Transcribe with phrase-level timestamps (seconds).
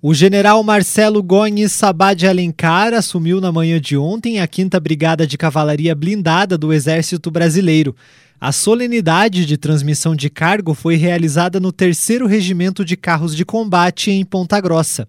[0.00, 5.26] O general Marcelo Gomes Sabá de Alencar assumiu na manhã de ontem a 5 Brigada
[5.26, 7.96] de Cavalaria Blindada do Exército Brasileiro.
[8.40, 11.98] A solenidade de transmissão de cargo foi realizada no 3
[12.28, 15.08] Regimento de Carros de Combate em Ponta Grossa.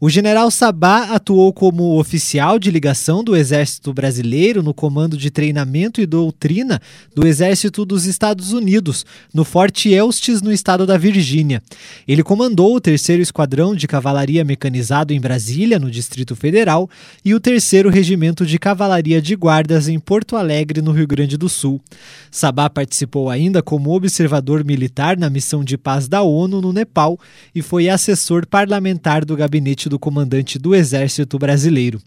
[0.00, 6.00] O general Sabá atuou como oficial de ligação do Exército Brasileiro no Comando de Treinamento
[6.00, 6.80] e Doutrina
[7.14, 11.62] do Exército dos Estados Unidos, no Forte Eustis, no estado da Virgínia.
[12.08, 16.90] Ele comandou o 3 Esquadrão de Cavalaria Mecanizado em Brasília, no Distrito Federal,
[17.24, 21.48] e o 3 Regimento de Cavalaria de Guardas em Porto Alegre, no Rio Grande do
[21.48, 21.80] Sul.
[22.28, 27.18] Sabá participou ainda como observador militar na missão de paz da ONU no Nepal
[27.54, 32.00] e foi assessor parlamentar do gabinete do comandante do Exército Brasileiro.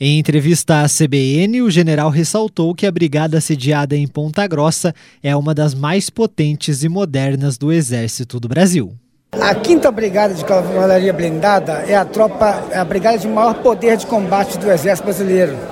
[0.00, 5.34] Em entrevista à CBN, o general ressaltou que a brigada sediada em Ponta Grossa é
[5.36, 8.94] uma das mais potentes e modernas do Exército do Brasil.
[9.40, 13.96] A quinta brigada de cavalaria blindada é a tropa, é a brigada de maior poder
[13.96, 15.71] de combate do Exército Brasileiro.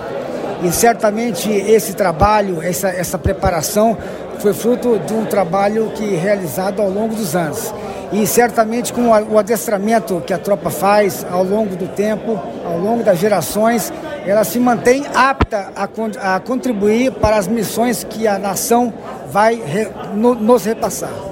[0.62, 3.96] E certamente esse trabalho, essa, essa preparação
[4.38, 7.72] foi fruto de um trabalho que realizado ao longo dos anos
[8.12, 13.04] e certamente com o adestramento que a tropa faz ao longo do tempo, ao longo
[13.04, 13.92] das gerações,
[14.26, 18.92] ela se mantém apta a, a contribuir para as missões que a nação
[19.30, 21.29] vai re, no, nos repassar.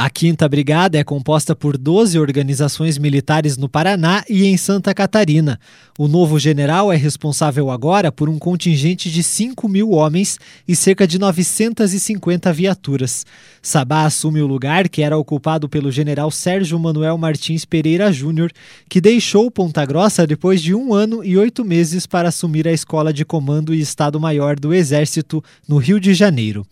[0.00, 5.58] A Quinta Brigada é composta por 12 organizações militares no Paraná e em Santa Catarina.
[5.98, 10.38] O novo general é responsável agora por um contingente de 5 mil homens
[10.68, 13.26] e cerca de 950 viaturas.
[13.60, 18.52] Sabá assume o lugar que era ocupado pelo general Sérgio Manuel Martins Pereira Júnior,
[18.88, 23.12] que deixou Ponta Grossa depois de um ano e oito meses para assumir a Escola
[23.12, 26.64] de Comando e Estado-Maior do Exército no Rio de Janeiro.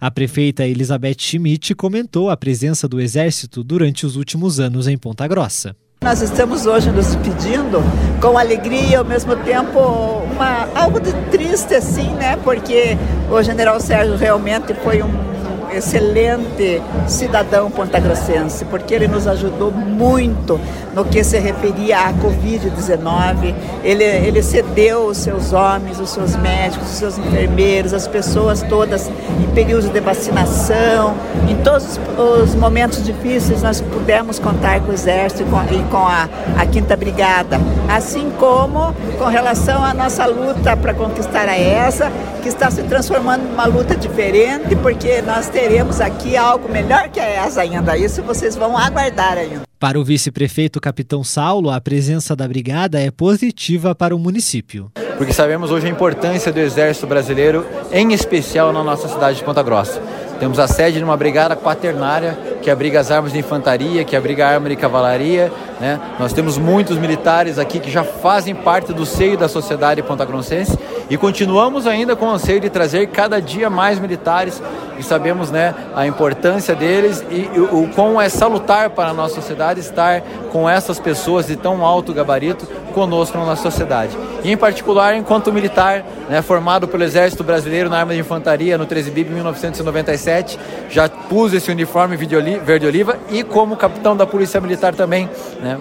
[0.00, 5.26] A prefeita Elizabeth Schmidt comentou a presença do Exército durante os últimos anos em Ponta
[5.28, 5.76] Grossa.
[6.02, 7.80] Nós estamos hoje nos despedindo
[8.20, 12.36] com alegria e ao mesmo tempo uma, algo de triste assim, né?
[12.42, 12.98] Porque
[13.30, 15.31] o general Sérgio realmente foi um
[15.74, 20.60] excelente cidadão pontagrossense, porque ele nos ajudou muito
[20.94, 23.54] no que se referia à Covid-19.
[23.82, 29.08] Ele, ele cedeu os seus homens, os seus médicos, os seus enfermeiros, as pessoas todas
[29.08, 31.14] em períodos de vacinação.
[31.48, 36.06] Em todos os momentos difíceis, nós pudemos contar com o Exército e com, e com
[36.06, 36.28] a,
[36.58, 37.60] a Quinta Brigada.
[37.88, 42.10] Assim como com relação à nossa luta para conquistar a ESA,
[42.42, 47.46] que está se transformando numa luta diferente, porque nós teremos aqui algo melhor que a
[47.46, 47.96] ESA ainda.
[47.96, 49.62] Isso vocês vão aguardar ainda.
[49.78, 54.90] Para o vice-prefeito Capitão Saulo, a presença da brigada é positiva para o município.
[55.16, 59.62] Porque sabemos hoje a importância do Exército Brasileiro, em especial na nossa cidade de Ponta
[59.62, 60.02] Grossa.
[60.40, 64.46] Temos a sede de uma brigada quaternária que abriga as armas de infantaria, que abriga
[64.46, 65.52] a arma de cavalaria.
[65.80, 66.00] Né?
[66.18, 70.78] Nós temos muitos militares aqui que já fazem parte do seio da sociedade pontagrossense
[71.10, 74.62] e continuamos ainda com o anseio de trazer cada dia mais militares
[74.98, 79.80] e sabemos né, a importância deles e, o quão é salutar para a nossa sociedade
[79.80, 84.16] estar com essas pessoas de tão alto gabarito conosco na nossa sociedade.
[84.44, 88.86] E em particular, enquanto militar, né, formado pelo Exército Brasileiro na Arma de Infantaria no
[88.86, 90.58] 13 BIP 1997,
[90.90, 92.16] já pus esse uniforme
[92.58, 95.28] verde-oliva e como capitão da Polícia Militar também.
[95.60, 95.78] Né,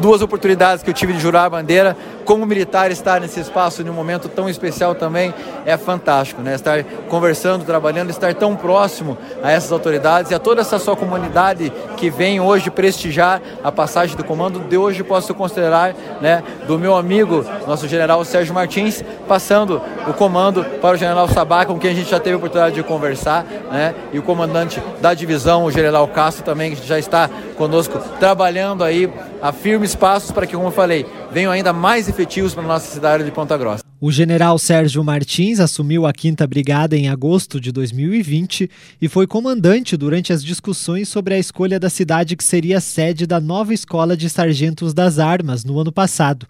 [0.00, 1.96] duas oportunidades que eu tive de jurar a bandeira.
[2.30, 5.34] Como militar, estar nesse espaço num momento tão especial também
[5.66, 6.54] é fantástico, né?
[6.54, 11.72] Estar conversando, trabalhando, estar tão próximo a essas autoridades e a toda essa sua comunidade
[11.96, 14.60] que vem hoje prestigiar a passagem do comando.
[14.60, 20.64] De hoje posso considerar, né, do meu amigo, nosso general Sérgio Martins, passando o comando
[20.80, 23.92] para o general Sabá, com quem a gente já teve a oportunidade de conversar, né?
[24.12, 29.12] E o comandante da divisão, o general Castro, também, que já está conosco trabalhando aí
[29.42, 32.92] a firmes passos para que, como eu falei, venham ainda mais efetivos para a nossa
[32.92, 33.82] cidade de Ponta Grossa.
[34.02, 38.70] O general Sérgio Martins assumiu a 5 Brigada em agosto de 2020
[39.00, 43.38] e foi comandante durante as discussões sobre a escolha da cidade que seria sede da
[43.38, 46.46] nova Escola de Sargentos das Armas no ano passado.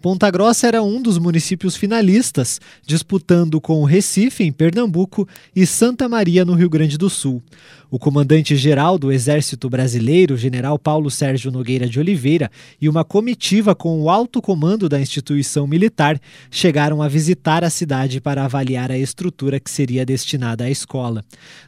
[0.00, 6.44] Ponta Grossa era um dos municípios finalistas, disputando com Recife, em Pernambuco, e Santa Maria,
[6.44, 7.42] no Rio Grande do Sul.
[7.90, 12.48] O comandante-geral do Exército Brasileiro, general Paulo Sérgio Nogueira de Oliveira,
[12.80, 18.20] e uma comitiva com o alto comando da instituição militar chegaram a visitar a cidade
[18.20, 21.24] para avaliar a estrutura que seria destinada à escola.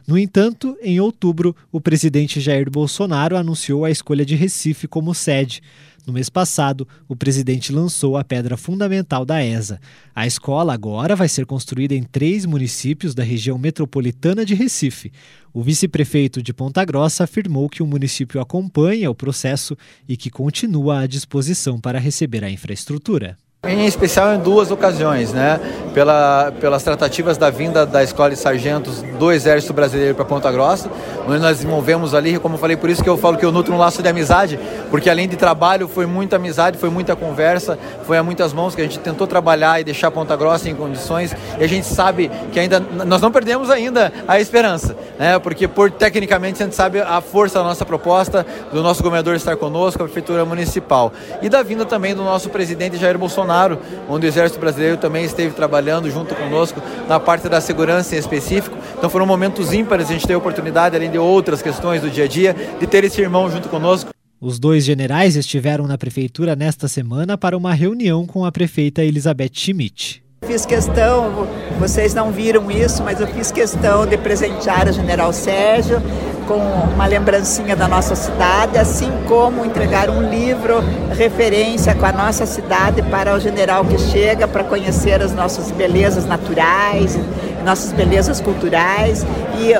[0.07, 5.61] No entanto, em outubro, o presidente Jair Bolsonaro anunciou a escolha de Recife como sede.
[6.05, 9.79] No mês passado, o presidente lançou a pedra fundamental da ESA.
[10.15, 15.11] A escola agora vai ser construída em três municípios da região metropolitana de Recife.
[15.53, 19.77] O vice-prefeito de Ponta Grossa afirmou que o município acompanha o processo
[20.07, 23.37] e que continua à disposição para receber a infraestrutura.
[23.67, 25.59] Em especial em duas ocasiões, né?
[25.93, 30.89] Pela, pelas tratativas da vinda da Escola de Sargentos do Exército Brasileiro para Ponta Grossa,
[31.27, 33.71] onde nós desenvolvemos ali, como eu falei, por isso que eu falo que eu nutro
[33.71, 34.59] um laço de amizade,
[34.89, 37.77] porque além de trabalho foi muita amizade, foi muita conversa,
[38.07, 41.35] foi a muitas mãos que a gente tentou trabalhar e deixar Ponta Grossa em condições,
[41.59, 45.37] e a gente sabe que ainda, nós não perdemos ainda a esperança, né?
[45.37, 48.43] Porque por tecnicamente a gente sabe a força da nossa proposta,
[48.73, 51.13] do nosso governador estar conosco, a Prefeitura Municipal,
[51.43, 55.25] e da vinda também do nosso presidente Jair Bolsonaro Bolsonaro, onde o Exército Brasileiro também
[55.25, 58.77] esteve trabalhando junto conosco na parte da segurança em específico.
[58.97, 62.23] Então foram momentos ímpares, a gente teve a oportunidade, além de outras questões do dia
[62.23, 64.11] a dia, de ter esse irmão junto conosco.
[64.39, 69.51] Os dois generais estiveram na prefeitura nesta semana para uma reunião com a prefeita Elizabeth
[69.53, 70.23] Schmidt.
[70.47, 71.47] Fiz questão,
[71.79, 76.01] vocês não viram isso, mas eu fiz questão de presentear o general Sérgio
[76.47, 80.83] com uma lembrancinha da nossa cidade, assim como entregar um livro
[81.15, 86.25] referência com a nossa cidade para o general que chega para conhecer as nossas belezas
[86.25, 87.17] naturais,
[87.63, 89.25] nossas belezas culturais
[89.57, 89.71] e,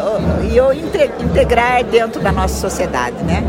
[0.52, 3.44] e eu integrar dentro da nossa sociedade, né?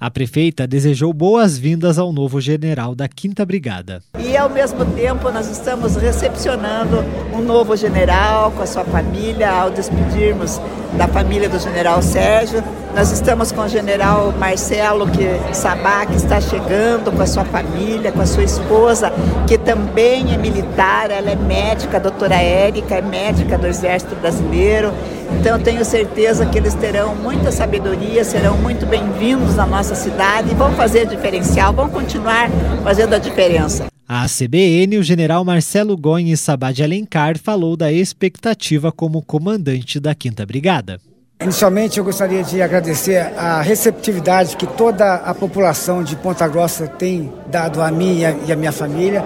[0.00, 4.02] A prefeita desejou boas-vindas ao novo general da 5 Brigada.
[4.18, 7.04] E ao mesmo tempo nós estamos recepcionando
[7.34, 10.58] um novo general com a sua família ao despedirmos
[10.96, 12.64] da família do general Sérgio.
[12.94, 18.10] Nós estamos com o general Marcelo que Sabá que está chegando com a sua família,
[18.10, 19.12] com a sua esposa,
[19.46, 24.92] que também é militar, ela é médica, a doutora Érica é médica do Exército Brasileiro.
[25.38, 30.54] Então tenho certeza que eles terão muita sabedoria, serão muito bem-vindos na nossa cidade e
[30.54, 32.50] vão fazer diferencial, vão continuar
[32.82, 33.86] fazendo a diferença.
[34.08, 40.10] A CBN, o general Marcelo Gomes Sabá de Alencar falou da expectativa como comandante da
[40.20, 41.00] 5 Brigada.
[41.42, 47.32] Inicialmente, eu gostaria de agradecer a receptividade que toda a população de Ponta Grossa tem
[47.46, 49.24] dado a mim e a minha família.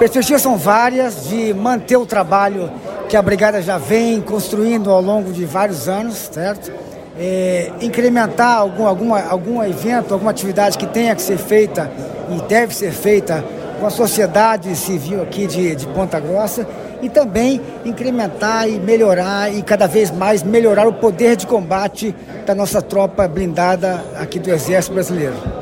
[0.00, 2.68] Perspectivas são várias de manter o trabalho
[3.08, 6.72] que a Brigada já vem construindo ao longo de vários anos, certo?
[7.16, 11.88] É, incrementar algum, alguma, algum evento, alguma atividade que tenha que ser feita
[12.30, 13.44] e deve ser feita
[13.82, 16.64] com a sociedade civil aqui de, de Ponta Grossa
[17.02, 22.14] e também incrementar e melhorar e cada vez mais melhorar o poder de combate
[22.46, 25.61] da nossa tropa blindada aqui do Exército Brasileiro.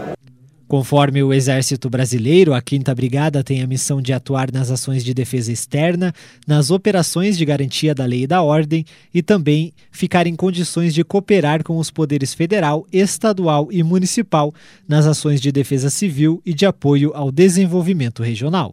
[0.70, 5.12] Conforme o Exército Brasileiro, a 5 Brigada tem a missão de atuar nas ações de
[5.12, 6.14] defesa externa,
[6.46, 11.02] nas operações de garantia da lei e da ordem e também ficar em condições de
[11.02, 14.55] cooperar com os poderes federal, estadual e municipal
[14.87, 18.72] nas ações de defesa civil e de apoio ao desenvolvimento regional.